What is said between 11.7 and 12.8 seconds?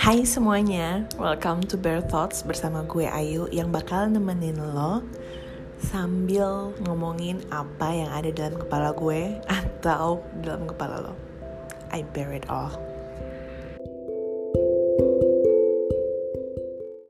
I bear it all.